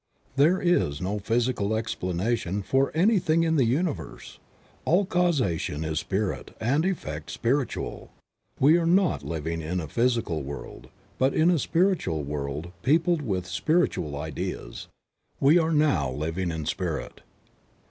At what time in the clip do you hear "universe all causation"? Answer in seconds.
3.65-5.83